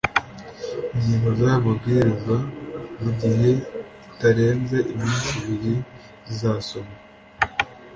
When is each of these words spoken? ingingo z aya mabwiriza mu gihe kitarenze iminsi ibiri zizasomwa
ingingo 0.95 1.27
z 1.37 1.39
aya 1.45 1.57
mabwiriza 1.65 2.35
mu 3.01 3.09
gihe 3.19 3.47
kitarenze 4.01 4.77
iminsi 4.93 5.29
ibiri 5.39 5.73
zizasomwa 6.27 6.95